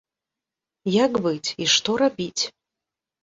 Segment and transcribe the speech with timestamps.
[0.93, 2.43] Як быць і што рабіць?